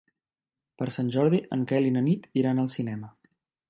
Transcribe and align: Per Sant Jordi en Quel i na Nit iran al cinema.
Per 0.81 0.87
Sant 0.95 1.13
Jordi 1.17 1.43
en 1.59 1.69
Quel 1.73 1.93
i 1.93 1.95
na 1.99 2.05
Nit 2.09 2.29
iran 2.43 2.67
al 2.67 2.75
cinema. 2.79 3.17